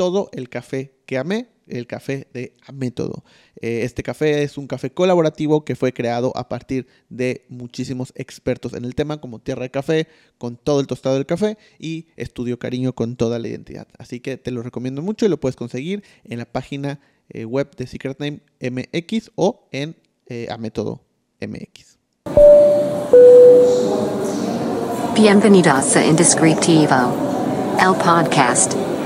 [0.00, 3.22] todo el café que amé el café de Método.
[3.60, 8.72] Eh, este café es un café colaborativo que fue creado a partir de muchísimos expertos
[8.72, 10.08] en el tema, como Tierra de Café,
[10.38, 13.88] con todo el tostado del café, y Estudio Cariño con toda la identidad.
[13.98, 16.98] Así que te lo recomiendo mucho y lo puedes conseguir en la página
[17.28, 19.96] eh, web de Secret Name MX o en
[20.28, 21.04] eh, Método
[21.42, 21.98] MX.
[25.14, 27.14] Bienvenidos a Indescriptivo,
[27.78, 28.99] el podcast.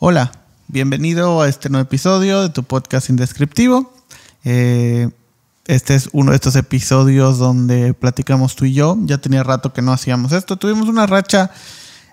[0.00, 0.30] Hola,
[0.68, 3.92] bienvenido a este nuevo episodio de tu podcast indescriptivo.
[4.44, 5.10] Eh,
[5.66, 8.96] este es uno de estos episodios donde platicamos tú y yo.
[9.00, 10.56] Ya tenía rato que no hacíamos esto.
[10.56, 11.50] Tuvimos una racha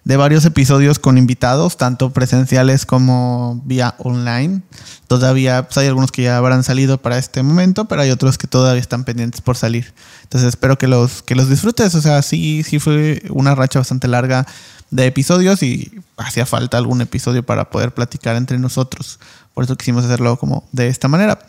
[0.05, 4.61] de varios episodios con invitados, tanto presenciales como vía online.
[5.07, 8.45] Todavía pues, hay algunos que ya habrán salido para este momento, pero hay otros que
[8.45, 9.93] todavía están pendientes por salir.
[10.21, 11.95] Entonces espero que los, que los disfrutes.
[11.95, 14.45] O sea, sí, sí fue una racha bastante larga
[14.91, 19.19] de episodios y hacía falta algún episodio para poder platicar entre nosotros.
[19.55, 21.39] Por eso quisimos hacerlo como de esta manera.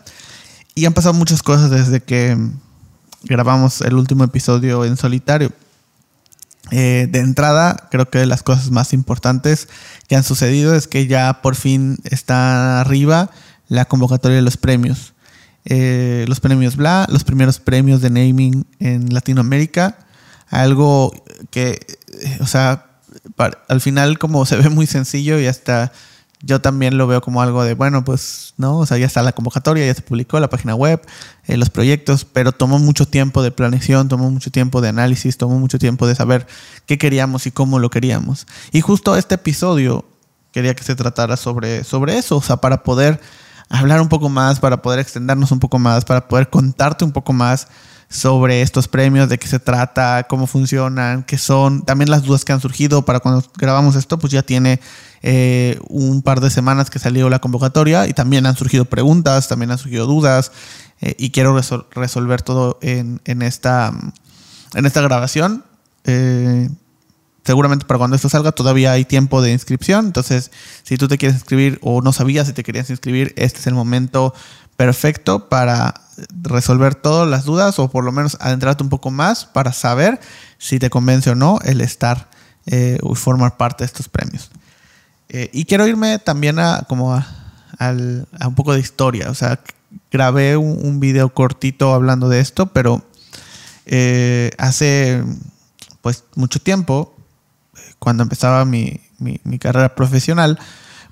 [0.74, 2.38] Y han pasado muchas cosas desde que
[3.24, 5.52] grabamos el último episodio en solitario.
[6.70, 9.68] Eh, de entrada, creo que las cosas más importantes
[10.08, 13.30] que han sucedido es que ya por fin está arriba
[13.68, 15.14] la convocatoria de los premios.
[15.64, 19.98] Eh, los premios Bla, los primeros premios de naming en Latinoamérica.
[20.48, 21.12] Algo
[21.50, 21.80] que,
[22.20, 22.86] eh, o sea,
[23.68, 25.92] al final como se ve muy sencillo y hasta
[26.46, 28.78] yo también lo veo como algo de, bueno, pues, ¿no?
[28.78, 31.04] O sea, ya está la convocatoria, ya se publicó la página web,
[31.46, 35.58] eh, los proyectos, pero tomó mucho tiempo de planeación, tomó mucho tiempo de análisis, tomó
[35.58, 36.46] mucho tiempo de saber
[36.86, 38.46] qué queríamos y cómo lo queríamos.
[38.70, 40.04] Y justo este episodio
[40.52, 43.20] quería que se tratara sobre, sobre eso, o sea, para poder
[43.68, 47.32] hablar un poco más, para poder extendernos un poco más, para poder contarte un poco
[47.32, 47.66] más
[48.08, 52.52] sobre estos premios, de qué se trata, cómo funcionan, qué son, también las dudas que
[52.52, 54.80] han surgido para cuando grabamos esto, pues ya tiene
[55.22, 59.72] eh, un par de semanas que salió la convocatoria y también han surgido preguntas, también
[59.72, 60.52] han surgido dudas
[61.00, 61.58] eh, y quiero
[61.90, 63.92] resolver todo en, esta,
[64.74, 65.64] en esta grabación.
[66.04, 66.68] Eh,
[67.44, 70.52] seguramente para cuando esto salga todavía hay tiempo de inscripción, entonces
[70.84, 73.74] si tú te quieres inscribir o no sabías si te querías inscribir, este es el
[73.74, 74.32] momento
[74.76, 76.05] perfecto para
[76.42, 80.20] resolver todas las dudas o por lo menos adentrarte un poco más para saber
[80.58, 82.28] si te convence o no el estar
[82.66, 84.50] eh, o formar parte de estos premios.
[85.28, 87.26] Eh, y quiero irme también a como a,
[87.80, 89.30] un poco de historia.
[89.30, 89.60] O sea,
[90.10, 93.04] grabé un, video cortito hablando de esto, pero
[93.84, 95.22] eh, hace
[96.00, 97.14] pues mucho tiempo,
[97.98, 100.58] cuando empezaba mi, mi carrera profesional,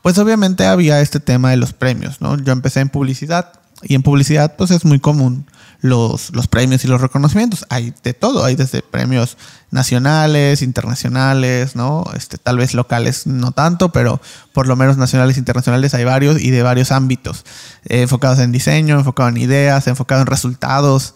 [0.05, 2.37] pues obviamente había este tema de los premios, ¿no?
[2.39, 5.47] Yo empecé en publicidad y en publicidad pues es muy común
[5.81, 7.67] los, los premios y los reconocimientos.
[7.69, 9.37] Hay de todo, hay desde premios
[9.71, 12.05] nacionales, internacionales, ¿no?
[12.17, 14.21] Este, tal vez locales no tanto, pero
[14.53, 17.45] por lo menos nacionales e internacionales hay varios y de varios ámbitos,
[17.85, 21.15] eh, enfocados en diseño, enfocados en ideas, enfocados en resultados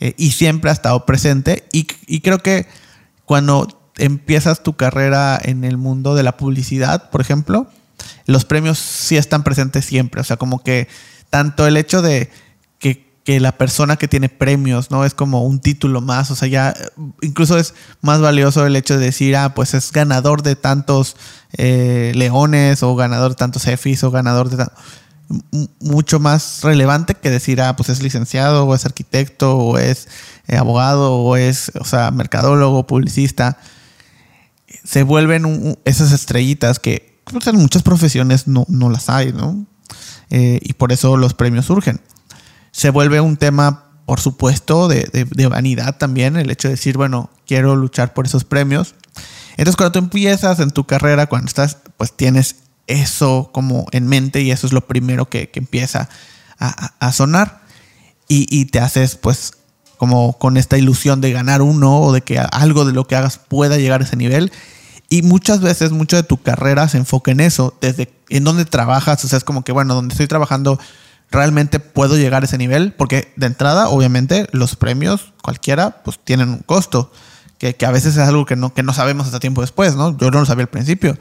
[0.00, 2.66] eh, y siempre ha estado presente y, y creo que
[3.24, 7.68] cuando empiezas tu carrera en el mundo de la publicidad, por ejemplo,
[8.26, 10.20] los premios sí están presentes siempre.
[10.20, 10.88] O sea, como que
[11.30, 12.30] tanto el hecho de
[12.78, 13.08] que,
[13.38, 15.04] la persona que tiene premios, ¿no?
[15.04, 16.32] Es como un título más.
[16.32, 16.74] O sea, ya
[17.20, 21.14] incluso es más valioso el hecho de decir, ah, pues es ganador de tantos
[21.52, 24.66] eh, leones o ganador de tantos EFIs o ganador de
[25.78, 30.08] mucho más relevante que decir, ah, pues es licenciado o es arquitecto o es
[30.48, 33.58] eh, abogado o es, o sea, mercadólogo, publicista.
[34.82, 39.66] Se vuelven esas estrellitas que pues en muchas profesiones no, las hay, ¿no?
[40.30, 42.00] Eh, y por eso los premios surgen.
[42.70, 47.76] Se vuelve un tema, por supuesto, de, vanidad también, el hecho de decir, bueno, quiero
[47.76, 48.94] luchar por esos premios.
[49.56, 52.56] Entonces, cuando tú empiezas en tu carrera, cuando estás, pues tienes
[52.86, 56.08] eso como en mente y eso es lo primero que, empieza
[56.58, 57.62] a, sonar
[58.28, 59.52] y, y, te haces, pues,
[59.96, 63.38] como con esta ilusión de ganar uno o de que algo de lo que hagas
[63.38, 64.52] pueda llegar a ese nivel
[65.12, 69.22] y muchas veces, mucho de tu carrera se enfoca en eso, desde en dónde trabajas,
[69.24, 70.78] o sea, es como que, bueno, donde estoy trabajando,
[71.32, 76.48] realmente puedo llegar a ese nivel, porque de entrada, obviamente, los premios, cualquiera, pues tienen
[76.50, 77.10] un costo,
[77.58, 80.16] que, a veces es algo que no, que no sabemos hasta tiempo después, ¿no?
[80.16, 81.18] Yo no lo sabía al principio.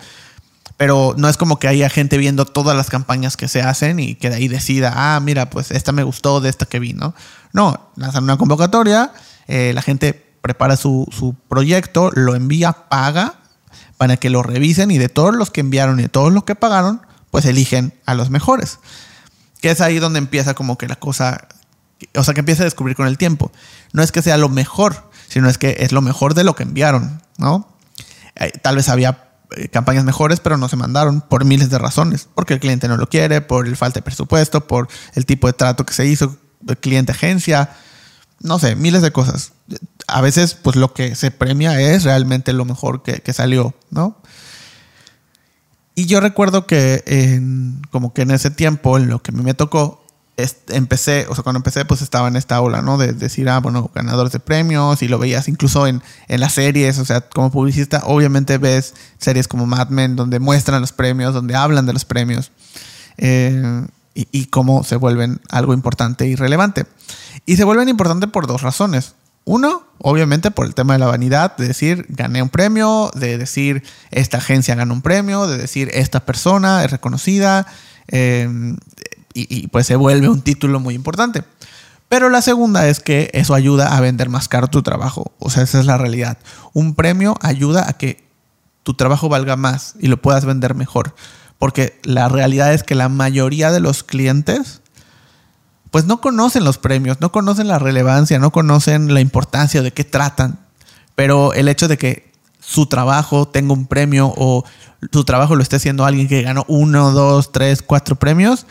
[0.78, 4.16] pero no es como que haya gente viendo todas las campañas que se hacen y
[4.16, 7.16] que de ahí decida, ah, mira, pues esta me gustó de esta que vi, ¿no?
[7.54, 9.12] No, lanzan una convocatoria,
[9.48, 13.39] eh, la gente prepara su, su, proyecto, lo envía, paga
[14.00, 16.56] para que lo revisen y de todos los que enviaron y de todos los que
[16.56, 17.02] pagaron,
[17.32, 18.80] pues eligen a los mejores.
[19.60, 21.50] Que es ahí donde empieza como que la cosa,
[22.16, 23.52] o sea, que empieza a descubrir con el tiempo.
[23.92, 26.64] No es que sea lo mejor, sino es que es lo mejor de lo que
[26.64, 27.68] enviaron, ¿no?
[28.38, 32.30] Eh, tal vez había eh, campañas mejores, pero no se mandaron por miles de razones.
[32.36, 35.52] Porque el cliente no lo quiere, por el falta de presupuesto, por el tipo de
[35.52, 36.38] trato que se hizo,
[36.80, 37.76] cliente agencia,
[38.42, 39.54] no sé, miles de cosas.
[40.08, 44.18] A veces, pues lo que se premia es realmente lo mejor que, que salió, ¿no?
[45.96, 50.02] Y yo recuerdo que en, como que en ese tiempo, en lo que me tocó,
[50.70, 52.98] empecé, o sea, cuando empecé, pues estaba en esta ola, ¿no?
[52.98, 56.98] De decir, ah, bueno, ganadores de premios y lo veías incluso en, en las series,
[57.00, 61.56] o sea, como publicista, obviamente ves series como Mad Men donde muestran los premios, donde
[61.56, 62.52] hablan de los premios
[63.18, 63.86] eh,
[64.16, 66.86] y, y, cómo se vuelven algo importante y relevante.
[67.46, 69.16] Y se vuelven importantes por dos razones.
[69.46, 73.84] Uno, obviamente por el tema de la vanidad, de decir, gané un premio, de decir,
[74.12, 77.66] esta agencia ganó un premio, de decir, esta persona es reconocida.
[78.10, 78.76] Eh,
[79.34, 81.44] y, pues se vuelve un título muy importante.
[82.10, 85.32] Pero la segunda es que eso ayuda a vender más caro tu trabajo.
[85.40, 86.38] O sea, esa es la realidad.
[86.74, 88.24] Un premio ayuda a que
[88.84, 91.16] tu trabajo valga más y lo puedas vender mejor.
[91.60, 94.82] Porque la realidad es que la mayoría de los clientes
[95.92, 100.04] pues no conocen los premios, no conocen la relevancia, no conocen la importancia de qué
[100.04, 100.60] tratan.
[101.16, 104.64] Pero el hecho de que su trabajo tenga un premio o
[105.12, 108.66] su trabajo lo esté haciendo alguien que ganó uno, dos, tres, cuatro premios,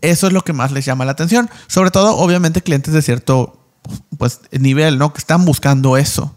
[0.00, 1.50] eso es lo que más les llama la atención.
[1.66, 3.58] Sobre todo, obviamente, clientes de cierto
[4.16, 5.12] pues, nivel, ¿no?
[5.12, 6.34] Que están buscando eso.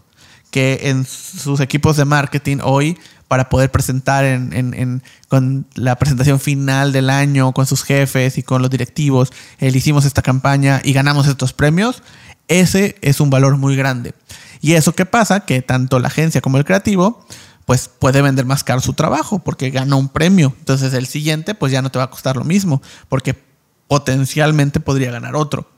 [0.50, 2.98] Que en sus equipos de marketing hoy,
[3.32, 8.60] para poder presentar en, con la presentación final del año, con sus jefes y con
[8.60, 12.02] los directivos, él hicimos esta campaña y ganamos estos premios,
[12.46, 14.14] ese es un valor muy grande.
[14.60, 17.24] Y eso que pasa, que tanto la agencia como el creativo,
[17.64, 20.54] pues puede vender más caro su trabajo porque ganó un premio.
[20.58, 23.34] Entonces el siguiente, pues ya no te va a costar lo mismo, porque
[23.88, 25.70] potencialmente podría ganar otro.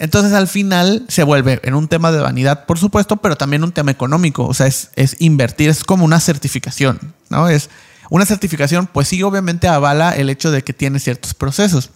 [0.00, 3.72] Entonces al final se vuelve en un tema de vanidad, por supuesto, pero también un
[3.72, 4.46] tema económico.
[4.46, 4.88] O sea, es,
[5.18, 7.50] invertir, es como una certificación, ¿no?
[7.50, 7.68] Es
[8.08, 11.90] una certificación, pues sí, obviamente avala el hecho de que tiene ciertos procesos.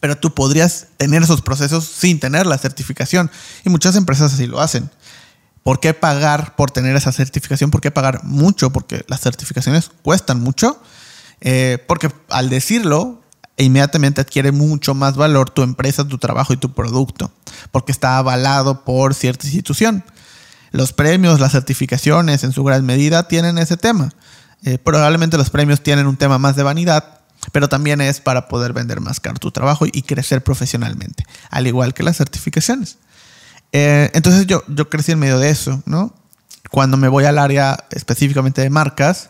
[0.00, 3.30] Pero tú podrías tener esos procesos sin tener la certificación.
[3.66, 4.90] Y muchas empresas así lo hacen.
[5.62, 7.70] ¿Por qué pagar por tener esa certificación?
[7.70, 8.72] ¿Por qué pagar mucho?
[8.72, 10.80] Porque las certificaciones cuestan mucho.
[11.42, 13.19] Eh, porque al decirlo,
[13.60, 17.30] e inmediatamente adquiere mucho más valor tu empresa, tu trabajo y tu producto,
[17.70, 20.02] porque está avalado por cierta institución.
[20.70, 24.14] Los premios, las certificaciones en su gran medida tienen ese tema.
[24.64, 27.20] Eh, probablemente los premios tienen un tema más de vanidad,
[27.52, 31.92] pero también es para poder vender más caro tu trabajo y crecer profesionalmente, al igual
[31.92, 32.96] que las certificaciones.
[33.72, 36.14] Eh, entonces yo, yo crecí en medio de eso, ¿no?
[36.70, 39.28] Cuando me voy al área específicamente de marcas,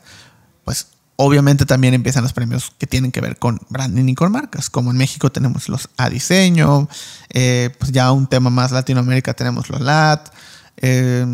[0.64, 0.86] pues
[1.22, 4.90] Obviamente también empiezan los premios que tienen que ver con branding y con marcas, como
[4.90, 6.88] en México tenemos los A Diseño,
[7.28, 10.30] eh, pues ya un tema más Latinoamérica tenemos los LAT,
[10.78, 11.26] eh,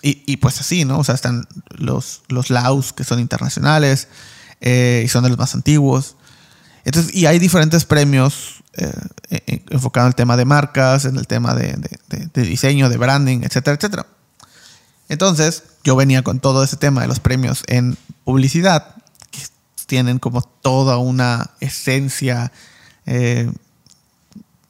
[0.00, 0.98] y, pues así, ¿no?
[0.98, 1.46] O sea, están
[1.76, 2.46] los, los
[2.94, 4.08] que son internacionales
[4.62, 6.16] eh, y son de los más antiguos.
[6.86, 8.62] Entonces, y hay diferentes premios
[9.68, 11.76] enfocados en el tema de marcas, en el tema de,
[12.08, 14.06] de diseño, de branding, etcétera, etcétera.
[15.10, 19.03] Entonces, yo venía con todo ese tema de los premios en publicidad
[19.86, 22.52] tienen como toda una esencia
[23.06, 23.50] eh,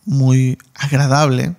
[0.05, 1.55] muy agradable,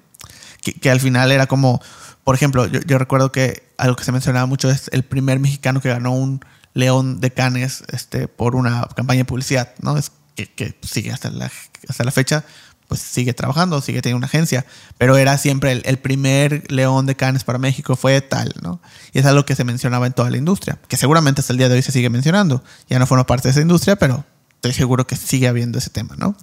[0.62, 1.82] que, al final era como,
[2.24, 5.90] por ejemplo, yo, recuerdo que algo que se mencionaba mucho es el primer mexicano que
[5.90, 6.44] ganó un
[6.74, 9.98] León de Canes este, por una campaña de publicidad, ¿no?
[9.98, 11.52] Es que, sigue hasta la,
[11.88, 12.44] hasta la fecha,
[12.88, 14.66] pues sigue trabajando, sigue teniendo una agencia,
[14.98, 18.80] pero era siempre el, primer león de canes para México fue tal, ¿no?
[19.14, 21.70] Y es algo que se mencionaba en toda la industria, que seguramente hasta el día
[21.70, 22.64] de hoy se sigue mencionando.
[22.90, 24.24] Ya no forma parte de esa industria, pero
[24.56, 26.36] estoy seguro que sigue habiendo ese tema, ¿no?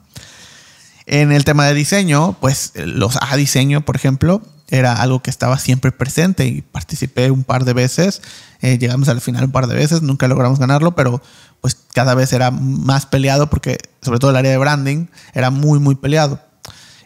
[1.06, 5.58] En el tema de diseño, pues los A diseño, por ejemplo, era algo que estaba
[5.58, 8.22] siempre presente y participé un par de veces.
[8.62, 11.20] Eh, llegamos al final un par de veces, nunca logramos ganarlo, pero
[11.62, 15.78] pues cada vez era más peleado porque sobre todo el área de branding era muy,
[15.78, 16.40] muy peleado.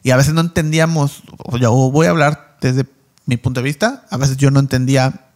[0.03, 2.87] Y a veces no entendíamos, o yo voy a hablar desde
[3.27, 5.27] mi punto de vista, a veces yo no entendía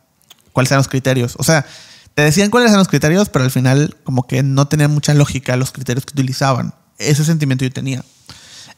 [0.53, 1.35] cuáles eran los criterios.
[1.39, 1.67] O sea,
[2.15, 5.55] te decían cuáles eran los criterios, pero al final como que no tenían mucha lógica
[5.57, 6.73] los criterios que utilizaban.
[6.99, 8.03] Ese sentimiento yo tenía.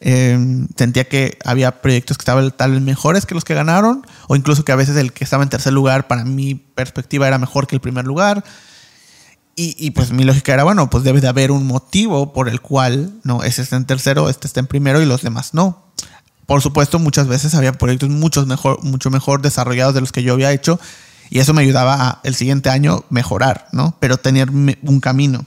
[0.00, 4.34] Em, sentía que había proyectos que estaban tal vez mejores que los que ganaron, o
[4.34, 7.68] incluso que a veces el que estaba en tercer lugar, para mi perspectiva, era mejor
[7.68, 8.42] que el primer lugar.
[9.54, 13.12] Y, pues mi lógica era, bueno, pues debe de haber un motivo por el cual,
[13.22, 15.84] no, ese está en tercero, este está en primero y los demás no.
[16.46, 20.32] Por supuesto, muchas veces había proyectos mucho mejor, mucho mejor desarrollados de los que yo
[20.32, 20.80] había hecho
[21.28, 23.94] y eso me ayudaba a el siguiente año mejorar, ¿no?
[24.00, 25.44] Pero tener un camino.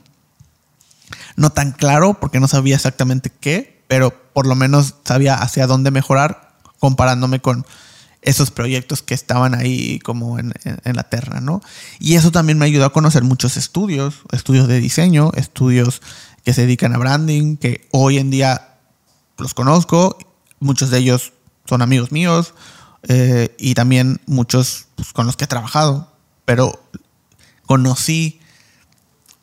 [1.35, 5.91] No tan claro porque no sabía exactamente qué, pero por lo menos sabía hacia dónde
[5.91, 7.65] mejorar comparándome con
[8.25, 10.53] esos proyectos que estaban ahí como en,
[10.83, 11.61] la terra, ¿no?
[11.99, 16.01] Y eso también me ayudó a conocer muchos estudios, estudios de diseño, estudios
[16.43, 18.75] que se dedican a branding, que hoy en día
[19.37, 20.17] los conozco,
[20.59, 21.33] muchos de ellos
[21.65, 22.53] son amigos míos
[23.03, 26.11] eh, y también muchos pues, con los que he trabajado,
[26.45, 26.83] pero
[27.65, 28.39] conocí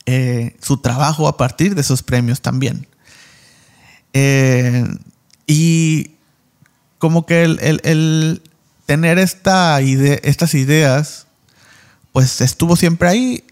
[0.06, 2.88] eh, su trabajo a partir de esos premios también.
[4.12, 4.84] Eh,
[5.46, 6.12] y
[6.98, 8.42] como que el,
[8.86, 11.26] tener esta idea, estas ideas,
[12.12, 13.44] pues estuvo siempre ahí.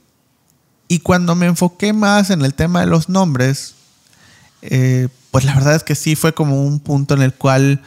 [0.88, 3.74] Y cuando me enfoqué más en el tema de los nombres,
[4.62, 7.82] eh, pues la verdad es que sí fue como un punto en el cual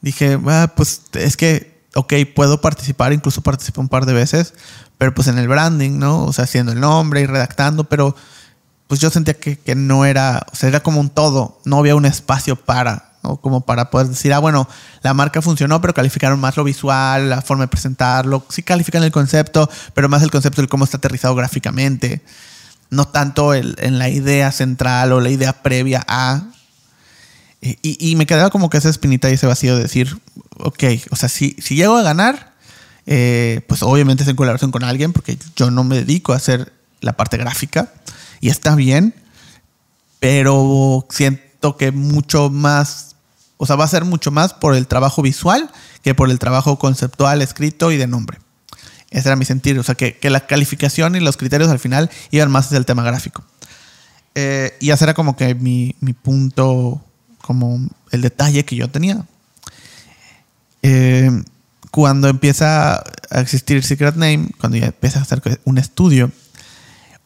[0.00, 4.54] dije, ah, pues es que, ok, puedo participar, incluso participé un par de veces,
[4.98, 6.24] pero pues en el branding, ¿no?
[6.24, 8.16] O sea, haciendo el nombre y redactando, pero
[8.88, 11.94] pues yo sentía que, que no era, o sea, era como un todo, no había
[11.94, 14.68] un espacio para, como para poder decir, ah, bueno,
[15.02, 18.44] la marca funcionó, pero calificaron más lo visual, la forma de presentarlo.
[18.48, 22.22] Sí califican el concepto, pero más el concepto de cómo está aterrizado gráficamente.
[22.90, 26.42] No tanto el, en la idea central o la idea previa a.
[27.60, 30.20] Y, me quedaba como que esa espinita y ese vacío de decir,
[30.58, 32.54] ok, o sea, si, si llego a ganar,
[33.06, 36.72] eh, pues obviamente es en colaboración con alguien, porque yo no me dedico a hacer
[37.00, 37.92] la parte gráfica
[38.40, 39.14] y está bien,
[40.18, 43.11] pero siento que mucho más
[43.62, 45.70] o sea, va a ser mucho más por el trabajo visual
[46.02, 48.38] que por el trabajo conceptual, escrito y de nombre.
[49.08, 49.78] Ese era mi sentir.
[49.78, 53.44] O sea, que, la calificación y los criterios al final iban más del tema gráfico.
[54.34, 57.04] Eh, y ese era como que mi, punto,
[57.40, 57.78] como
[58.10, 59.24] el detalle que yo tenía.
[60.82, 61.30] Eh,
[61.92, 66.32] cuando empieza a existir Secret Name, cuando ya empieza a hacer un estudio,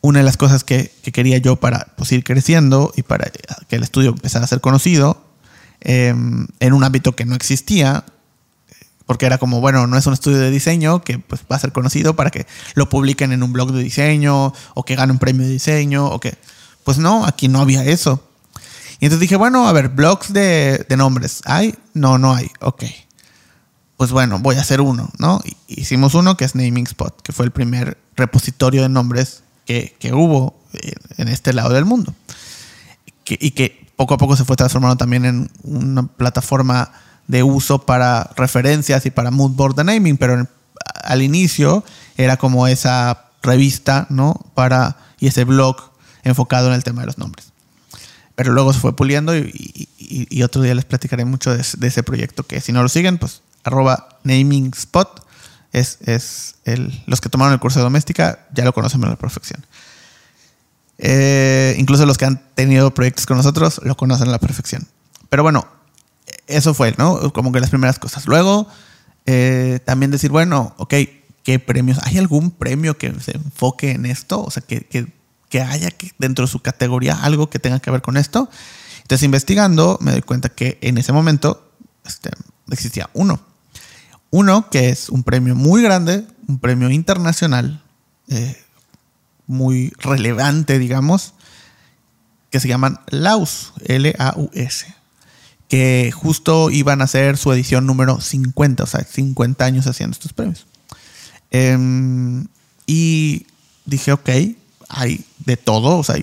[0.02, 3.32] una de las cosas que, que quería yo para pues, ir creciendo y para
[3.68, 5.24] que el estudio empezara a ser conocido
[5.80, 8.04] Em, en un ámbito que no existía,
[9.06, 11.72] porque era como, bueno, no es un estudio de diseño que pues, va a ser
[11.72, 15.46] conocido para que lo publiquen en un blog de diseño o que gane un premio
[15.46, 16.36] de diseño o que...
[16.82, 18.22] Pues no, aquí no había eso.
[19.00, 21.74] Y entonces dije, bueno, a ver, blogs de, nombres, ¿hay?
[21.94, 22.48] No, no hay.
[22.60, 22.84] Ok.
[23.96, 25.42] Pues bueno, voy a hacer uno, ¿no?
[25.66, 30.60] Hicimos uno que es Naming Spot, que fue el primer repositorio de nombres que, hubo
[31.16, 32.14] en este lado del mundo.
[33.24, 36.92] y que poco a poco se fue transformando también en una plataforma
[37.26, 40.46] de uso para referencias y para mood board de naming, pero
[41.02, 41.84] al inicio
[42.16, 44.34] era como esa revista, ¿no?
[44.54, 45.76] Para, y ese blog
[46.22, 47.52] enfocado en el tema de los nombres.
[48.34, 49.88] Pero luego se fue puliendo y,
[50.42, 54.08] otro día les platicaré mucho de, ese proyecto que si no lo siguen, pues arroba
[54.22, 55.26] naming spot
[55.72, 59.16] es, es el, los que tomaron el curso de doméstica ya lo conocen a la
[59.16, 59.64] perfección.
[60.98, 64.86] Eh, incluso los que han tenido proyectos con nosotros lo conocen a la perfección.
[65.28, 65.66] Pero bueno,
[66.46, 67.32] eso fue, ¿no?
[67.32, 68.26] Como que las primeras cosas.
[68.26, 68.68] Luego,
[69.26, 70.94] eh, también decir, bueno, ok,
[71.42, 71.98] ¿qué premios?
[72.02, 74.42] ¿Hay algún premio que se enfoque en esto?
[74.42, 75.12] O sea, que, que,
[75.48, 78.48] que haya que dentro de su categoría algo que tenga que ver con esto.
[79.02, 81.72] Entonces, investigando, me doy cuenta que en ese momento
[82.04, 82.30] este,
[82.70, 83.40] existía uno.
[84.30, 87.82] Uno que es un premio muy grande, un premio internacional,
[88.28, 88.56] eh,
[89.46, 91.34] muy relevante, digamos,
[92.50, 94.86] que se llaman LAUS, L-A-U-S,
[95.68, 100.32] que justo iban a ser su edición número 50, o sea, 50 años haciendo estos
[100.32, 100.66] premios.
[101.50, 102.46] Em,
[102.86, 103.46] y
[103.84, 104.30] dije, ok,
[104.88, 106.16] hay de todo, o sea,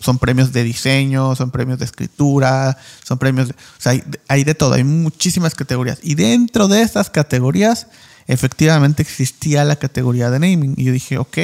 [0.00, 4.44] son premios de diseño, son premios de escritura, son premios, de, o sea, hay, hay,
[4.44, 5.98] de todo, hay muchísimas categorías.
[6.02, 7.86] Y dentro de estas categorías,
[8.26, 10.74] efectivamente existía la categoría de naming.
[10.76, 11.38] Y yo dije, ok,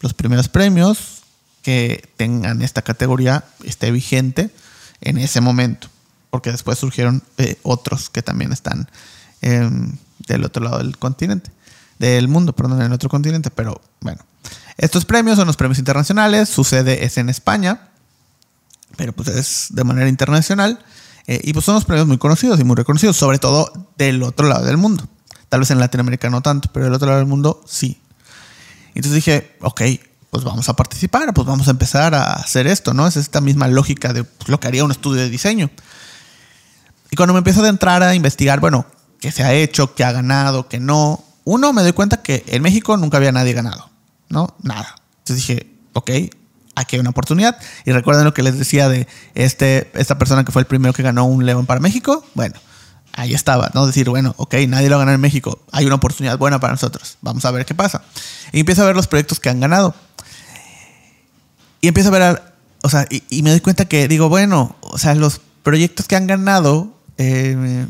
[0.00, 1.22] los primeros premios
[1.62, 4.50] que tengan esta categoría esté vigente
[5.00, 5.88] en ese momento,
[6.30, 8.88] porque después surgieron eh, otros que también están
[9.42, 11.50] em, del otro lado del continente,
[11.98, 14.22] del mundo, perdón, en el otro continente, pero bueno.
[14.78, 17.88] Estos premios son los premios internacionales, su sede es en España,
[18.96, 20.84] pero pues es de manera internacional,
[21.26, 24.46] eh, y pues son los premios muy conocidos y muy reconocidos, sobre todo del otro
[24.46, 25.08] lado del mundo.
[25.48, 28.00] Tal vez en Latinoamérica no tanto, pero del otro lado del mundo sí,
[28.96, 29.82] entonces dije, ok,
[30.30, 33.06] pues vamos a participar, pues vamos a empezar a hacer esto, ¿no?
[33.06, 35.70] Es esta misma lógica de pues, lo que haría un estudio de diseño.
[37.10, 38.86] Y cuando me empiezo a entrar a investigar, bueno,
[39.20, 42.62] qué se ha hecho, qué ha ganado, qué no, uno me doy cuenta que en
[42.62, 43.88] México nunca había nadie ganado,
[44.28, 44.56] ¿no?
[44.62, 44.96] Nada.
[45.18, 46.10] Entonces dije, ok,
[46.74, 47.56] aquí hay una oportunidad.
[47.84, 51.02] Y recuerden lo que les decía de este, esta persona que fue el primero que
[51.02, 52.24] ganó un León para México.
[52.34, 52.54] Bueno,
[53.16, 53.86] ahí estaba, ¿no?
[53.86, 57.44] Decir, bueno, ok, nadie lo ha en México, hay una oportunidad buena para nosotros, vamos
[57.44, 58.02] a ver qué pasa.
[58.52, 59.94] Y empiezo a ver los proyectos que han ganado.
[61.80, 62.42] Y empiezo a ver,
[62.82, 66.26] o sea, y, me doy cuenta que digo, bueno, o sea, los proyectos que han
[66.26, 67.86] ganado, eh,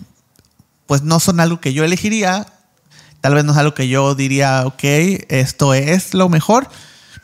[0.86, 2.46] pues no son algo que yo elegiría,
[3.20, 4.84] tal vez no es algo que yo diría, ok,
[5.28, 6.68] esto es lo mejor,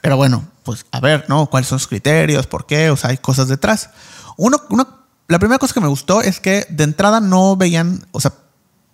[0.01, 1.47] pero bueno, pues a ver, ¿no?
[1.47, 2.47] ¿Cuáles son los criterios?
[2.47, 2.91] ¿Por qué?
[2.91, 3.91] O sea, hay cosas detrás.
[4.37, 5.02] Uno, uno
[5.33, 8.35] la primera cosa que me gustó es que de entrada no veían, o sea,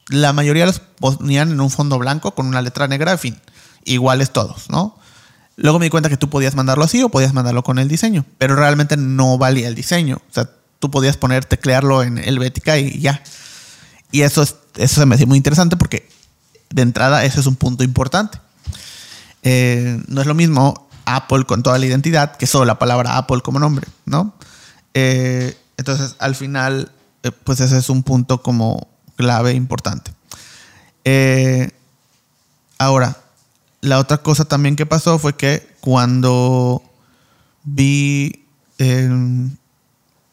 [0.09, 3.41] la mayoría los ponían en un fondo blanco con una letra negra, en fin,
[3.85, 4.97] iguales todos, ¿no?
[5.57, 8.25] Luego me di cuenta que tú podías mandarlo así o podías mandarlo con el diseño,
[8.39, 10.19] pero realmente no valía el diseño.
[10.31, 13.21] O sea, tú podías poner, teclearlo en Helvética y ya.
[14.13, 16.09] Y eso, es, eso se me hacía muy interesante porque
[16.71, 18.39] de entrada ese es un punto importante.
[19.43, 23.41] Eh, no es lo mismo Apple con toda la identidad que solo la palabra Apple
[23.41, 24.35] como nombre, ¿no?
[24.95, 26.93] Eh, entonces, al final,
[27.23, 30.13] eh, pues ese es un punto como clave importante.
[31.05, 31.71] Eh,
[32.79, 33.17] ahora,
[33.81, 36.83] la otra cosa también que pasó fue que cuando
[37.63, 38.45] vi
[38.79, 39.57] em,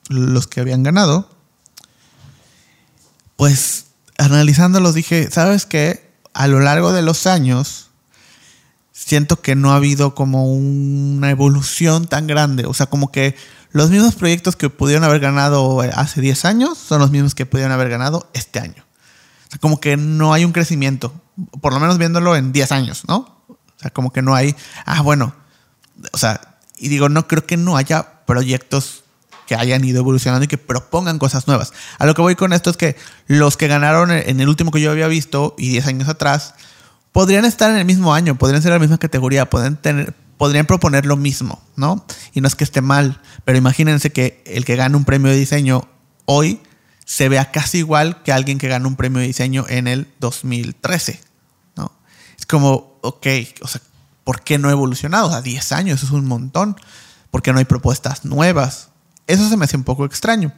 [0.10, 1.30] los que habían ganado,
[3.36, 3.86] pues
[4.18, 6.12] analizándolos dije, ¿sabes qué?
[6.34, 7.92] A lo largo de los años,
[8.92, 12.66] siento que no ha habido como una evolución tan grande.
[12.66, 13.36] O sea, como que
[13.76, 17.74] los mismos proyectos que pudieron haber ganado hace 10 años son los mismos que pudieron
[17.74, 18.86] haber ganado este año.
[19.48, 21.14] O sea, como que no hay un crecimiento,
[21.60, 23.44] por lo menos viéndolo en 10 años, ¿no?
[23.50, 24.56] O sea, como que no hay,
[24.86, 25.36] ah, bueno,
[26.14, 29.04] o sea, y digo, no creo que no haya proyectos
[29.46, 31.74] que hayan ido evolucionando y que propongan cosas nuevas.
[32.00, 32.96] A lo que voy con esto es que
[33.28, 36.54] los que ganaron en el último que yo había visto y 10 años atrás,
[37.12, 41.06] podrían estar en el mismo año, podrían ser la misma categoría, pueden tener, podrían proponer
[41.06, 42.06] lo mismo, ¿no?
[42.34, 45.38] Y no es que esté mal, pero imagínense que el que gana un premio de
[45.38, 45.88] diseño
[46.26, 46.62] hoy
[47.06, 51.22] se vea casi igual que alguien que gana un premio de diseño en el 2013,
[51.78, 51.92] ¿no?
[52.38, 53.28] Es como, ok,
[53.62, 53.82] o sea,
[54.24, 55.34] ¿por qué no ha evolucionado?
[55.34, 56.76] A 10 años es un montón.
[57.32, 58.90] ¿Por qué no hay propuestas nuevas?
[59.28, 60.52] Eso se me hace un poco extraño.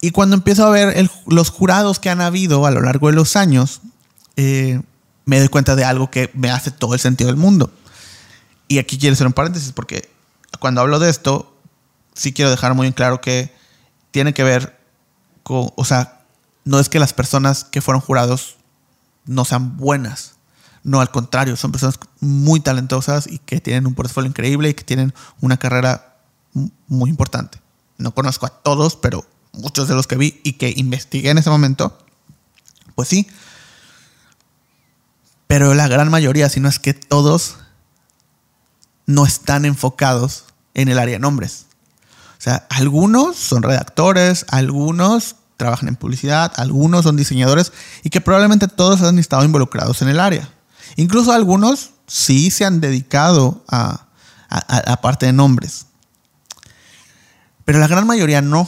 [0.00, 3.36] Y cuando empiezo a ver los jurados que han habido a lo largo de los
[3.36, 3.80] años,
[4.36, 4.80] eh,
[5.24, 7.72] me doy cuenta de algo que me hace todo el sentido del mundo.
[8.68, 10.10] Y aquí quiero hacer un paréntesis porque
[10.58, 11.56] cuando hablo de esto,
[12.14, 13.54] sí quiero dejar muy en claro que
[14.10, 14.78] tiene que ver
[15.42, 16.22] con, o sea,
[16.64, 18.56] no es que las personas que fueron jurados
[19.26, 20.34] no sean buenas.
[20.82, 24.84] No, al contrario, son personas muy talentosas y que tienen un portfolio increíble y que
[24.84, 26.18] tienen una carrera
[26.86, 27.58] muy importante.
[27.96, 31.50] No conozco a todos, pero muchos de los que vi y que investigué en ese
[31.50, 31.98] momento,
[32.94, 33.26] pues sí,
[35.54, 37.58] pero la gran mayoría, si no es que todos,
[39.06, 41.66] no están enfocados en el área de nombres.
[42.36, 48.66] O sea, algunos son redactores, algunos trabajan en publicidad, algunos son diseñadores y que probablemente
[48.66, 50.48] todos han estado involucrados en el área.
[50.96, 54.08] Incluso algunos sí se han dedicado a,
[54.48, 55.86] a, parte de nombres.
[57.64, 58.62] Pero la gran mayoría no.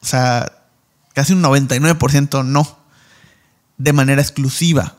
[0.00, 0.52] O sea,
[1.14, 2.78] casi un 99% no.
[3.76, 4.94] De manera exclusiva.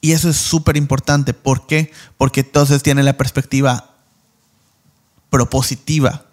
[0.00, 1.34] Y eso es súper importante.
[1.34, 1.92] ¿Por qué?
[2.16, 3.94] Porque entonces tiene la perspectiva
[5.28, 6.24] propositiva.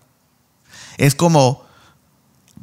[0.97, 1.65] Es como,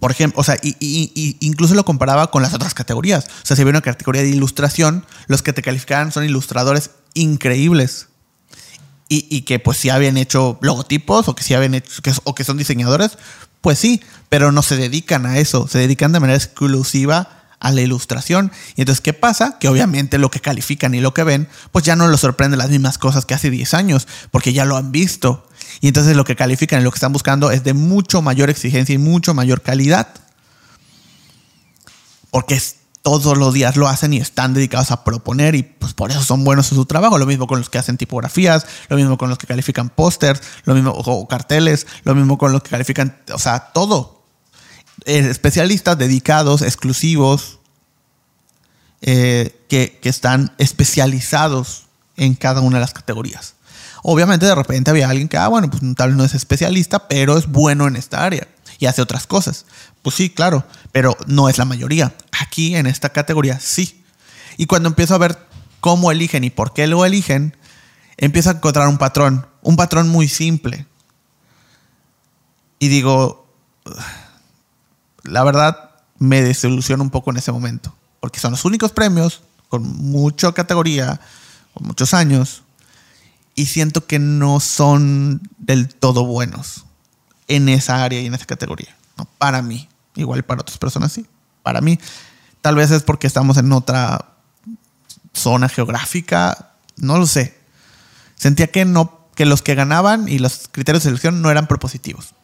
[0.01, 3.27] por ejemplo, o sea, incluso lo comparaba con las otras categorías.
[3.43, 8.09] O sea, si había una categoría de ilustración, los que te calificaban son ilustradores increíbles.
[9.17, 12.57] Y, que pues si habían hecho logotipos o que si habían hecho, o que son
[12.57, 13.17] diseñadores,
[13.61, 17.81] pues sí, pero no se dedican a eso, se dedican de manera exclusiva a la
[17.81, 18.53] ilustración.
[18.77, 19.59] Y entonces, ¿qué pasa?
[19.59, 22.69] Que obviamente lo que califican y lo que ven, pues ya no los sorprende las
[22.69, 25.49] mismas cosas que hace 10 años, porque ya lo han visto.
[25.81, 28.95] Y entonces lo que califican y lo que están buscando es de mucho mayor exigencia
[28.95, 30.09] y mucho mayor calidad.
[32.31, 32.61] Porque
[33.01, 36.45] todos los días lo hacen y están dedicados a proponer y pues por eso son
[36.45, 37.17] buenos en su trabajo.
[37.17, 40.75] Lo mismo con los que hacen tipografías, lo mismo con los que califican pósters, lo
[40.75, 44.24] mismo o carteles, lo mismo con los que califican, o sea, todo.
[45.07, 47.59] Eh, especialistas dedicados, exclusivos,
[49.03, 51.85] eh, que, están especializados
[52.17, 53.55] en cada una de las categorías.
[54.03, 57.37] Obviamente de repente había alguien que, ah, bueno, pues tal vez no es especialista, pero
[57.37, 59.67] es bueno en esta área y hace otras cosas.
[60.01, 62.15] Pues sí, claro, pero no es la mayoría.
[62.41, 64.03] Aquí en esta categoría sí.
[64.57, 65.39] Y cuando empiezo a ver
[65.81, 67.57] cómo eligen y por qué lo eligen,
[68.17, 70.87] empiezo a encontrar un patrón, un patrón muy simple.
[72.79, 73.47] Y digo,
[75.25, 79.83] la verdad me desilusiona un poco en ese momento, porque son los únicos premios con
[79.83, 81.21] mucha categoría,
[81.73, 82.63] con muchos años,
[83.55, 86.85] y siento que no son del todo buenos
[87.49, 88.97] en esa área y en esa categoría.
[89.17, 89.27] ¿no?
[89.39, 91.27] Para mí, igual para otras personas sí.
[91.63, 91.99] Para mí,
[92.61, 94.33] tal vez es porque estamos en otra
[95.33, 97.59] zona geográfica, no lo sé.
[98.37, 102.35] Sentía que no que los que ganaban y los criterios de selección no eran propositivos.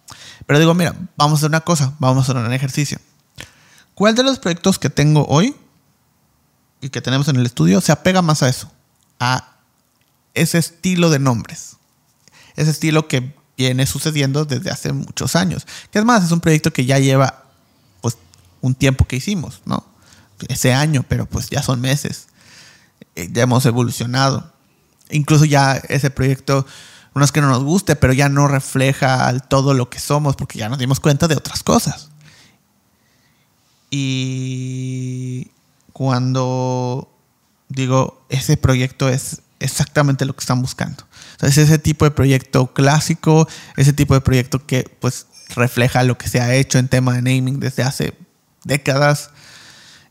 [0.47, 2.99] Pero digo, mira, vamos a hacer una cosa, vamos a hacer un ejercicio.
[3.95, 5.55] ¿Cuál de los proyectos que tengo hoy
[6.81, 8.73] y que tenemos en el estudio se apega más a eso?
[9.19, 9.57] A
[10.35, 11.77] ese estilo de nombres.
[12.57, 15.67] Ese estilo que viene sucediendo desde hace muchos años.
[15.91, 17.45] Que es más, es un proyecto que ya lleva
[18.01, 18.17] pues
[18.63, 19.85] un tiempo que hicimos, ¿no?
[20.49, 22.29] Ese año, pero pues ya son meses.
[23.17, 24.51] Eh, ya hemos evolucionado.
[25.11, 26.67] Incluso ya ese proyecto,
[27.15, 30.37] no es que no nos guste, pero ya no refleja al todo lo que somos,
[30.37, 32.11] porque ya nos dimos cuenta de otras cosas.
[33.91, 35.51] Y
[35.93, 37.11] cuando
[37.69, 41.05] digo, ese proyecto es exactamente lo que están buscando.
[41.41, 46.29] es ese tipo de proyecto clásico, ese tipo de proyecto que pues refleja lo que
[46.29, 48.15] se ha hecho en tema de naming desde hace
[48.65, 49.31] décadas.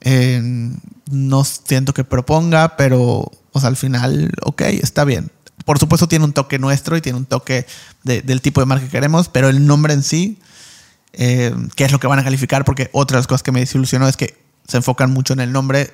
[0.03, 5.31] no siento que proponga, pero pues al final, ok, está bien.
[5.69, 7.67] Por supuesto tiene un toque nuestro y tiene un toque
[8.01, 10.39] del tipo de marca que queremos, pero el nombre en sí,
[11.13, 12.65] eh, ¿qué es lo que van a calificar?
[12.65, 14.35] Porque otra de las cosas que me desilusionó es que
[14.67, 15.93] se enfocan mucho en el nombre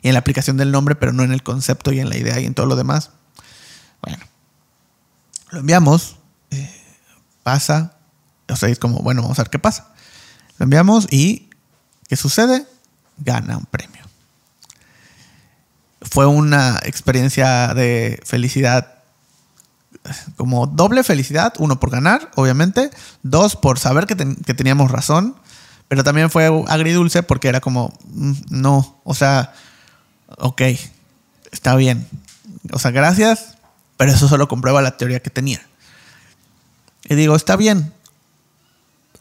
[0.00, 2.40] y en la aplicación del nombre, pero no en el concepto y en la idea
[2.40, 3.10] y en todo lo demás.
[4.00, 4.24] Bueno,
[5.50, 6.16] lo enviamos,
[6.50, 6.82] eh,
[7.42, 7.98] pasa,
[8.48, 9.92] o sea, es como, bueno, vamos a ver qué pasa.
[10.56, 11.50] Lo enviamos y,
[12.08, 12.64] ¿qué sucede?
[13.18, 14.05] Gana un premio
[16.10, 18.94] fue una experiencia de felicidad,
[20.36, 22.90] como doble felicidad, uno por ganar, obviamente,
[23.22, 25.36] dos por saber que, teníamos razón,
[25.88, 29.52] pero también fue agridulce porque era como, mm, no, o sea,
[30.38, 30.62] ok,
[31.50, 32.06] está bien,
[32.72, 33.56] o sea, gracias,
[33.96, 35.60] pero eso solo comprueba la teoría que tenía.
[37.08, 37.92] Y digo, está bien,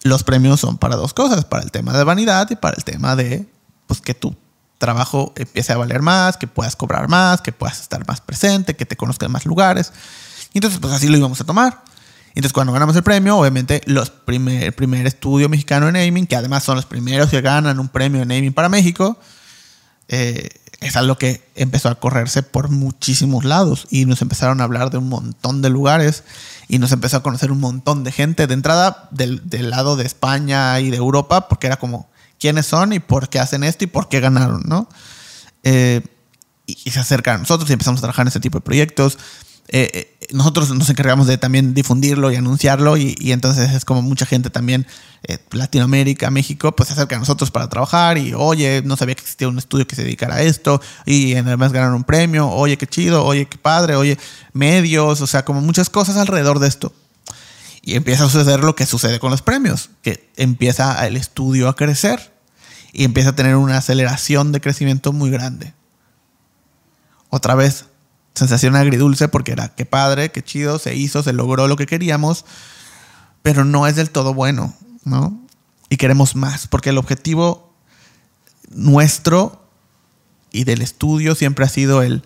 [0.04, 3.16] los premios son para dos cosas, para el tema de vanidad y para el tema
[3.16, 3.48] de,
[3.88, 4.36] pues, que tú
[4.78, 8.86] trabajo empiece a valer más, que puedas cobrar más, que puedas estar más presente, que
[8.86, 9.92] te conozcan en más lugares.
[10.54, 11.84] Y entonces, pues así lo íbamos a tomar.
[12.30, 16.36] Entonces, cuando ganamos el premio, obviamente, los primer, el primer estudio mexicano de naming, que
[16.36, 19.18] además son los primeros que ganan un premio de naming para México,
[20.10, 20.50] eh,
[20.82, 24.98] es algo que empezó a correrse por muchísimos lados y nos empezaron a hablar de
[24.98, 26.24] un montón de lugares
[26.68, 30.06] y nos empezó a conocer un montón de gente de entrada del, del lado de
[30.06, 33.88] España y de Europa, porque era como, quiénes son y por qué hacen esto y
[33.88, 34.90] por qué ganaron, ¿no?
[35.64, 36.02] Eh,
[36.68, 39.18] y, se acercan a nosotros y empezamos a trabajar en ese tipo de proyectos.
[39.68, 44.26] Eh, eh, nosotros nos encargamos de también difundirlo y anunciarlo y, entonces es como mucha
[44.26, 44.86] gente también,
[45.52, 49.48] Latinoamérica, México, pues se acerca a nosotros para trabajar y oye, no sabía que existía
[49.48, 53.24] un estudio que se dedicara a esto y mes ganaron un premio, oye, qué chido,
[53.26, 54.20] oye, qué padre, oye,
[54.54, 56.94] medios, o sea, como muchas cosas alrededor de esto.
[57.86, 61.76] Y empieza a suceder lo que sucede con los premios, que empieza el estudio a
[61.76, 62.34] crecer
[62.92, 65.76] y empieza a tener una aceleración de crecimiento muy grande.
[67.30, 67.86] Otra vez,
[68.34, 72.44] sensación agridulce porque era qué padre, qué chido, se hizo, se logró lo que queríamos,
[73.44, 75.40] pero no es del todo bueno, ¿no?
[75.88, 77.72] Y queremos más, porque el objetivo
[78.72, 79.70] nuestro
[80.52, 82.24] y del estudio siempre ha sido el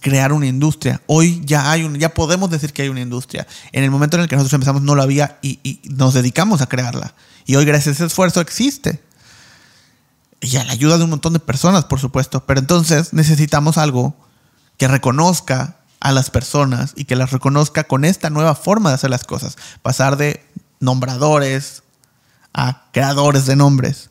[0.00, 1.00] crear una industria.
[1.06, 3.46] Hoy ya hay un, ya podemos decir que hay una industria.
[3.72, 6.62] En el momento en el que nosotros empezamos no lo había y, y nos dedicamos
[6.62, 7.14] a crearla.
[7.46, 9.02] Y hoy gracias a ese esfuerzo existe
[10.40, 12.44] y a la ayuda de un montón de personas, por supuesto.
[12.46, 14.14] Pero entonces necesitamos algo
[14.78, 19.10] que reconozca a las personas y que las reconozca con esta nueva forma de hacer
[19.10, 19.56] las cosas.
[19.82, 20.44] Pasar de
[20.80, 21.82] nombradores
[22.54, 24.10] a creadores de nombres.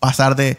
[0.00, 0.58] Pasar de...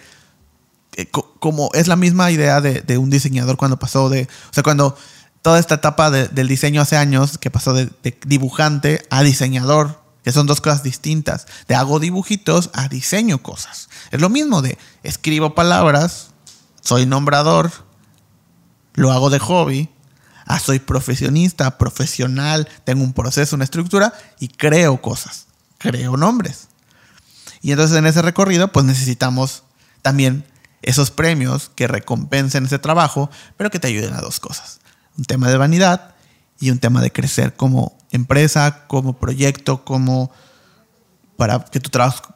[0.97, 4.23] Eh, como es la misma idea de, un diseñador cuando pasó de...
[4.23, 4.97] O sea, cuando
[5.41, 7.89] toda esta etapa del diseño hace años, que pasó de
[8.25, 11.47] dibujante a diseñador que son dos cosas distintas.
[11.69, 13.87] De hago dibujitos a diseño cosas.
[14.11, 16.31] Es lo mismo de escribo palabras,
[16.81, 17.71] soy nombrador,
[18.93, 19.89] lo hago de hobby,
[20.45, 26.67] a soy profesionista, profesional, tengo un proceso, una estructura y creo cosas, creo nombres.
[27.61, 29.63] Y entonces en ese recorrido pues necesitamos
[30.01, 30.43] también
[30.81, 34.79] esos premios que recompensen ese trabajo, pero que te ayuden a dos cosas.
[35.17, 36.15] Un tema de vanidad
[36.59, 40.31] y un tema de crecer como empresa, como proyecto, como
[41.35, 41.89] para que tu,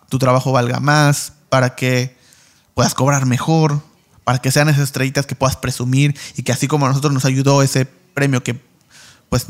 [0.10, 2.18] tu trabajo valga más, para que
[2.74, 3.82] puedas cobrar mejor,
[4.24, 7.26] para que sean esas estrellitas que puedas presumir y que así como a nosotros nos
[7.26, 8.62] ayudó ese premio que
[9.30, 9.48] pues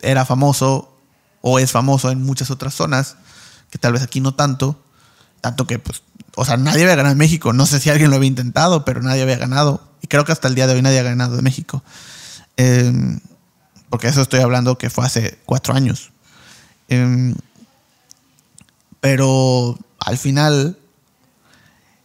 [0.00, 0.96] era famoso
[1.40, 3.16] o es famoso en muchas otras zonas,
[3.70, 4.82] que tal vez aquí no tanto,
[5.40, 6.02] tanto que pues,
[6.38, 9.02] o sea, nadie había ganado en México, no sé si alguien lo había intentado, pero
[9.02, 11.42] nadie había ganado y creo que hasta el día de hoy nadie ha ganado de
[11.42, 11.82] México.
[12.56, 13.18] Eh,
[13.90, 16.12] porque eso estoy hablando que fue hace cuatro años.
[16.88, 17.34] Em,
[19.00, 20.78] pero al final,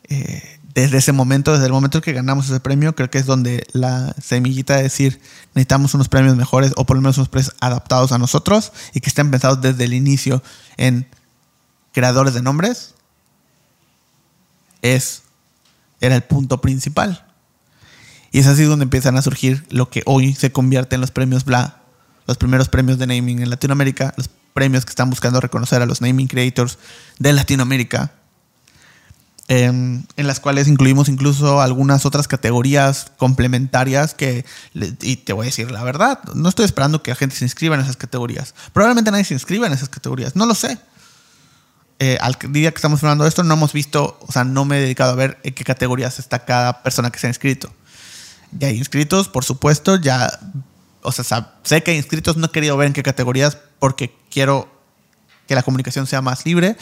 [0.09, 3.67] eh, desde ese momento, desde el momento que ganamos ese premio, creo que es donde
[3.73, 5.21] la semillita de decir
[5.53, 9.09] necesitamos unos premios mejores o por lo menos unos premios adaptados a nosotros y que
[9.09, 10.41] estén pensados desde el inicio
[10.77, 11.07] en
[11.91, 12.95] creadores de nombres,
[14.83, 15.23] es,
[15.99, 17.25] era el punto principal.
[18.31, 21.45] Y es así donde empiezan a surgir lo que hoy se convierte en los premios
[21.45, 21.81] BLA,
[22.27, 26.01] los primeros premios de naming en Latinoamérica, los premios que están buscando reconocer a los
[26.01, 26.77] naming creators
[27.19, 28.13] de Latinoamérica,
[29.47, 35.49] em, en las cuales incluimos incluso algunas otras categorías complementarias que, y te voy a
[35.49, 38.55] decir la verdad, no estoy esperando que la gente se inscriba en esas categorías.
[38.73, 40.79] Probablemente nadie se inscriba en esas categorías, no lo sé.
[42.03, 44.77] Eh, al día que estamos hablando de esto, no hemos visto, o sea, no me
[44.77, 47.71] he dedicado a ver en qué categorías está cada persona que se ha inscrito.
[48.51, 50.29] Ya hay inscritos, por supuesto, ya,
[51.01, 54.69] o sea, sé que hay inscritos, no he querido ver en qué categorías porque quiero
[55.47, 56.75] que la comunicación sea más libre,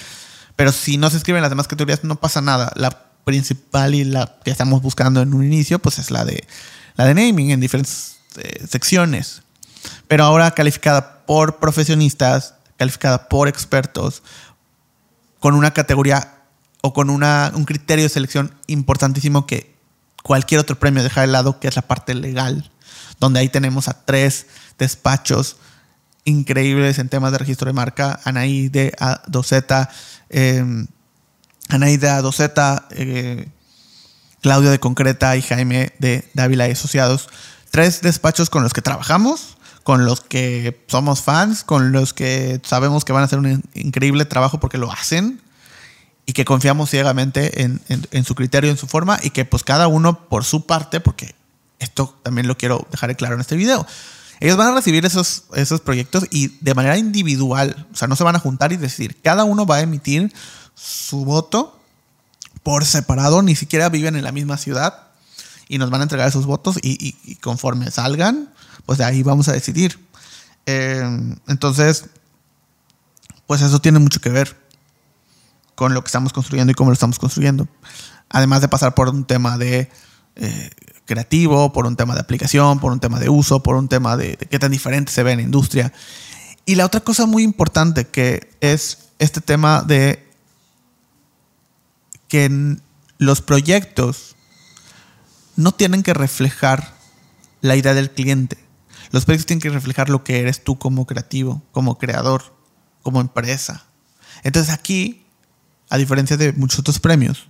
[0.56, 2.72] pero si no se inscriben en las demás categorías no pasa nada.
[2.76, 2.90] La
[3.24, 6.48] principal y la que estamos buscando en un inicio, pues es la de,
[6.96, 9.44] la de naming en diferentes eh, secciones.
[10.08, 14.24] Pero ahora calificada por profesionistas, calificada por expertos,
[15.42, 16.36] con una categoría
[16.82, 19.76] o con una, un criterio de selección importantísimo que
[20.24, 22.72] cualquier otro premio deja de lado, que es la parte legal,
[23.20, 24.46] donde ahí tenemos a tres
[24.78, 25.58] despachos
[26.26, 29.90] increíbles en temas de registro de marca, Anaí de A2Z,
[30.30, 30.86] eh,
[31.70, 33.50] Anaí de A2Z, eh,
[34.42, 37.30] Claudio de Concreta y Jaime de Dávila y Asociados.
[37.72, 43.04] Tres despachos con los que trabajamos, con los que somos fans, con los que sabemos
[43.06, 45.42] que van a hacer un increíble trabajo porque lo hacen
[46.26, 50.28] y que confiamos ciegamente en, su criterio, en su forma y que pues cada uno
[50.30, 51.36] por su parte, porque
[51.80, 53.86] esto también lo quiero dejar claro en este video,
[54.40, 58.24] ellos van a recibir esos, esos proyectos y de manera individual, o sea, no se
[58.24, 60.32] van a juntar y decir, cada uno va a emitir
[60.76, 61.80] su voto
[62.64, 65.08] por separado, ni siquiera viven en la misma ciudad
[65.68, 68.51] y nos van a entregar esos votos y, y conforme salgan,
[68.86, 70.00] pues de ahí vamos a decidir.
[70.66, 72.06] Eh, entonces,
[73.48, 74.58] pues eso tiene mucho que ver
[75.76, 77.68] con lo que estamos construyendo y cómo lo estamos construyendo.
[78.30, 79.90] Además de pasar por un tema de
[80.36, 80.70] eh,
[81.06, 84.38] creativo, por un tema de aplicación, por un tema de uso, por un tema de,
[84.38, 85.92] de qué tan diferente se ve en la industria.
[86.66, 90.28] Y la otra cosa muy importante que es este tema de
[92.28, 92.78] que
[93.18, 94.36] los proyectos
[95.58, 96.94] no tienen que reflejar
[97.62, 98.58] la idea del cliente.
[99.12, 102.56] Los proyectos tienen que reflejar lo que eres tú como creativo, como creador,
[103.04, 103.86] como empresa.
[104.44, 105.26] Entonces aquí,
[105.90, 107.48] a diferencia de muchos otros premios,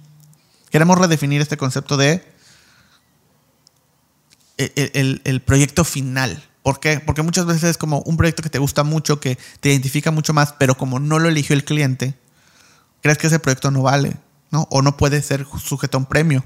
[0.70, 2.32] queremos redefinir este concepto de
[4.58, 6.44] el, proyecto final.
[6.64, 7.00] ¿Por qué?
[7.00, 10.34] Porque muchas veces es como un proyecto que te gusta mucho, que te identifica mucho
[10.34, 12.16] más, pero como no lo eligió el cliente,
[13.02, 14.18] crees que ese proyecto no vale,
[14.52, 14.68] ¿no?
[14.70, 16.44] O no puede ser sujeto a un premio.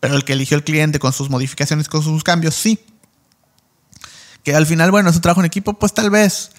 [0.00, 2.78] Pero el que eligió el cliente con sus modificaciones, con sus cambios, sí.
[4.44, 6.50] Que al final, bueno, es un trabajo en equipo, pues tal vez.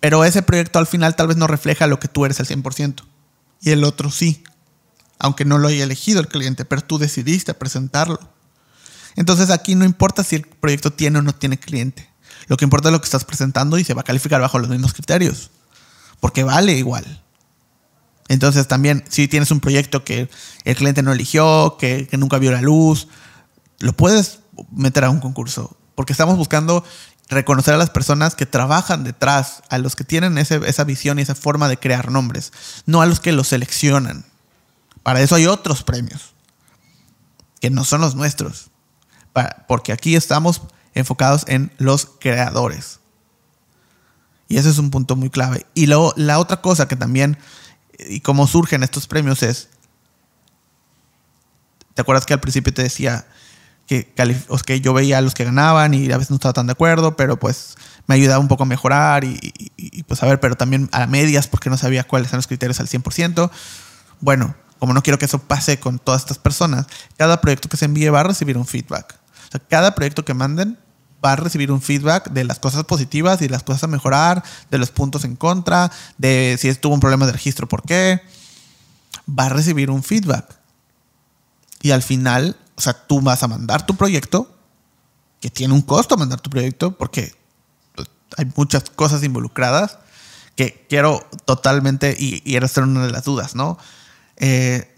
[0.00, 3.04] Pero ese proyecto al final tal vez no refleja lo que tú eres al 100%.
[3.60, 4.42] Y el otro sí.
[5.18, 8.18] Aunque no lo haya elegido el cliente, pero tú decidiste presentarlo.
[9.16, 12.08] Entonces aquí no importa si el proyecto tiene o no tiene cliente.
[12.46, 14.70] Lo que importa es lo que estás presentando y se va a calificar bajo los
[14.70, 15.50] mismos criterios.
[16.20, 17.22] Porque vale igual.
[18.28, 20.30] Entonces también si tienes un proyecto que
[20.64, 23.08] el cliente no eligió, que, que nunca vio la luz,
[23.80, 26.82] lo puedes meter a un concurso porque estamos buscando
[27.28, 31.34] reconocer a las personas que trabajan detrás, a los que tienen esa visión y esa
[31.34, 32.54] forma de crear nombres,
[32.86, 34.24] no a los que los seleccionan.
[35.02, 36.32] Para eso hay otros premios,
[37.60, 38.70] que no son los nuestros,
[39.68, 40.62] porque aquí estamos
[40.94, 43.00] enfocados en los creadores.
[44.48, 45.66] Y ese es un punto muy clave.
[45.74, 47.36] Y luego la otra cosa que también,
[47.98, 49.68] y cómo surgen estos premios es,
[51.92, 53.26] ¿te acuerdas que al principio te decía,
[53.90, 57.16] que, yo veía a los que ganaban y a veces no estaba tan de acuerdo,
[57.16, 57.74] pero pues
[58.06, 61.70] me ayudaba un poco a mejorar y, pues a ver, pero también a medias porque
[61.70, 63.50] no sabía cuáles eran los criterios al 100%.
[64.20, 67.86] Bueno, como no quiero que eso pase con todas estas personas, cada proyecto que se
[67.86, 69.16] envíe va a recibir un feedback.
[69.48, 70.78] O sea, cada proyecto que manden
[71.24, 74.78] va a recibir un feedback de las cosas positivas y las cosas a mejorar, de
[74.78, 78.22] los puntos en contra, de si estuvo un problema de registro, por qué.
[79.28, 80.60] Va a recibir un feedback.
[81.82, 84.50] Y al final o sea, tú vas a mandar tu proyecto,
[85.38, 87.34] que tiene un costo mandar tu proyecto, porque
[87.94, 89.98] pues, hay muchas cosas involucradas
[90.56, 93.76] que quiero totalmente, y, y era una de las dudas, ¿no?
[94.38, 94.96] Eh,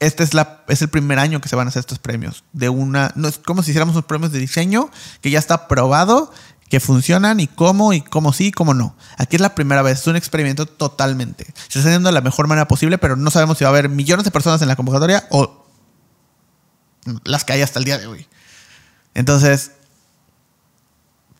[0.00, 2.44] este es, la, es el primer año que se van a hacer estos premios.
[2.52, 4.90] De una, no es como si hiciéramos unos premios de diseño
[5.22, 6.30] que ya está probado,
[6.68, 8.94] que funcionan y cómo, y cómo sí, y cómo no.
[9.16, 11.46] Aquí es la primera vez, es un experimento totalmente.
[11.68, 13.88] Se está haciendo de la mejor manera posible, pero no sabemos si va a haber
[13.88, 15.65] millones de personas en la convocatoria o
[17.24, 18.26] las que hay hasta el día de hoy.
[19.14, 19.72] Entonces,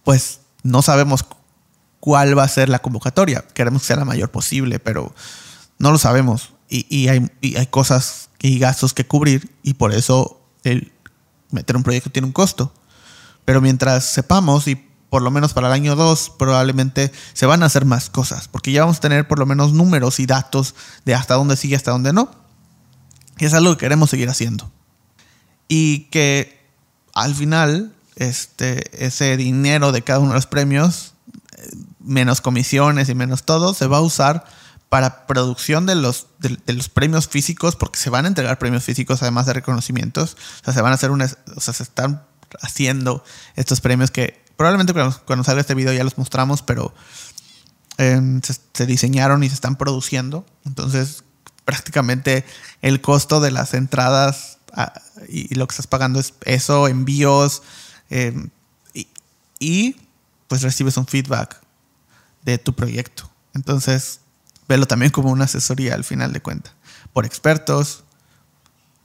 [0.05, 1.25] pues no sabemos
[2.01, 3.45] cuál va a ser la convocatoria.
[3.53, 5.15] Queremos que sea la mayor posible, pero
[5.79, 6.53] no lo sabemos.
[6.69, 10.93] Y, hay, hay cosas y gastos que cubrir y por eso el
[11.51, 12.73] meter un proyecto tiene un costo.
[13.45, 14.77] Pero mientras sepamos y
[15.11, 18.73] por lo menos para el año 2 probablemente se van a hacer más cosas, porque
[18.73, 20.75] ya vamos a tener por lo menos números y datos
[21.05, 22.31] de hasta dónde sigue, hasta dónde no.
[23.39, 24.71] Y es algo que queremos seguir haciendo.
[25.69, 26.59] Y que
[27.15, 31.15] al final este, ese dinero de cada uno de los premios,
[31.57, 31.69] eh,
[32.01, 34.45] menos comisiones y menos todo, se va a usar
[34.89, 39.23] para producción de los, de, los premios físicos, porque se van a entregar premios físicos
[39.23, 40.37] además de reconocimientos.
[40.63, 42.23] O sea, se van a hacer una, o sea, se están
[42.63, 43.25] haciendo
[43.57, 44.95] estos premios que probablemente
[45.27, 46.95] cuando, salga este video ya los mostramos, pero
[47.99, 48.41] em,
[48.73, 50.47] se, diseñaron y se están produciendo.
[50.65, 51.25] Entonces,
[51.65, 52.45] prácticamente
[52.81, 54.56] el costo de las entradas
[55.29, 57.63] y, lo que estás pagando es eso, envíos,
[58.11, 58.51] em,
[59.59, 59.97] y,
[60.49, 61.61] pues recibes un feedback
[62.45, 63.31] de tu proyecto.
[63.55, 64.21] Entonces,
[64.69, 66.75] velo también como una asesoría al final de cuentas,
[67.13, 68.05] por expertos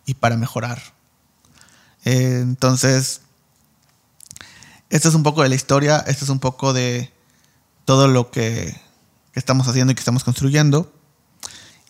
[0.05, 0.81] y para mejorar.
[2.03, 3.21] Eh, entonces,
[4.89, 7.12] esto es un poco de la historia, esto es un poco de
[7.86, 8.79] todo lo que,
[9.34, 10.93] estamos haciendo y que estamos construyendo.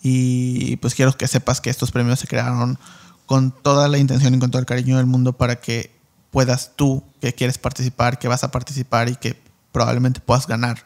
[0.02, 2.78] Y pues quiero que sepas que estos premios se crearon
[3.26, 5.94] con toda la intención y con todo el cariño del mundo para que
[6.30, 10.84] puedas tú, que quieres participar, que vas a participar y que probablemente puedas ganar,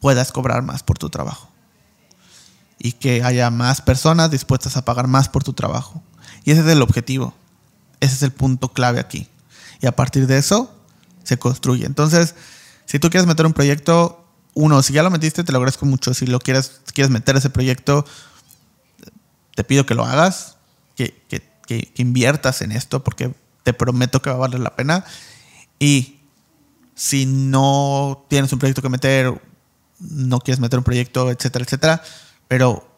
[0.00, 1.50] puedas cobrar más por tu trabajo
[2.78, 6.02] y que haya más personas dispuestas a pagar más por tu trabajo.
[6.44, 7.34] Y ese es el objetivo.
[8.00, 9.28] Ese es el punto clave aquí.
[9.82, 10.74] Y a partir de eso
[11.22, 11.84] se construye.
[11.84, 12.34] Entonces,
[12.86, 16.14] si tú quieres meter un proyecto, uno, si ya lo metiste, te lo agradezco mucho.
[16.14, 18.06] Si lo quieres, quieres meter ese proyecto,
[19.54, 20.56] te pido que lo hagas,
[21.06, 21.50] que,
[21.96, 23.32] inviertas en esto, porque
[23.62, 25.04] te prometo que va a valer la pena.
[25.78, 26.18] Y
[26.94, 29.40] si no tienes un proyecto que meter,
[30.00, 32.02] no quieres meter un proyecto, etcétera, etcétera,
[32.48, 32.88] pero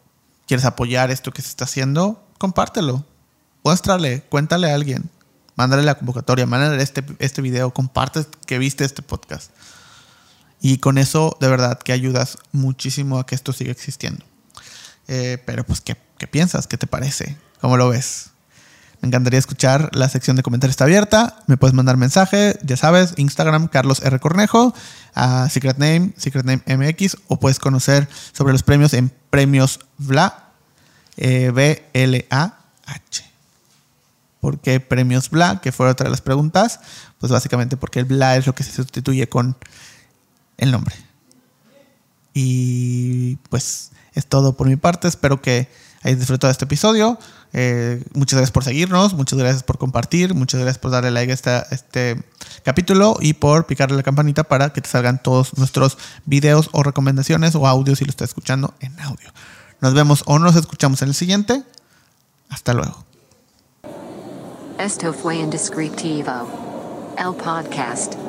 [0.47, 3.05] quieres apoyar esto que se está haciendo, compártelo.
[3.63, 5.09] Muéstrale, cuéntale a alguien.
[5.55, 9.51] Mándale la convocatoria, mándale este, este video, comparte que viste este podcast.
[10.59, 14.25] Y con eso, de verdad, que ayudas muchísimo a que esto siga existiendo.
[15.07, 16.67] Eh, pero pues, ¿qué, ¿qué piensas?
[16.67, 17.37] ¿Qué te parece?
[17.63, 18.31] ¿Cómo lo ves?
[18.99, 19.89] Me encantaría escuchar.
[19.93, 21.37] La sección de comentarios está abierta.
[21.47, 24.19] Me puedes mandar mensaje, ya sabes, Instagram, Carlos R.
[24.19, 24.75] Cornejo,
[25.15, 26.11] a Secret Name,
[26.67, 29.79] MX, o puedes conocer sobre los premios en Premios
[31.15, 33.23] eh, B-L-A-H.
[34.41, 35.61] ¿Por qué Premios VLA?
[35.61, 36.81] Que fue otra de las preguntas.
[37.17, 39.55] Pues básicamente porque el VLA es lo que se sustituye con
[40.57, 40.97] el nombre.
[42.33, 45.07] Y pues es todo por mi parte.
[45.07, 45.69] Espero que
[46.03, 47.17] hayas disfrutado este episodio.
[47.53, 51.65] Eh, muchas gracias por seguirnos, muchas gracias por compartir, muchas gracias por darle like a
[51.71, 52.23] este
[52.63, 57.55] capítulo y por picarle la campanita para que te salgan todos nuestros videos o recomendaciones
[57.55, 59.31] o audios si lo estás escuchando en audio.
[59.81, 61.63] Nos vemos o nos escuchamos en el siguiente.
[62.49, 63.03] Hasta luego.
[64.79, 68.22] Esto fue Indescriptivo, el podcast.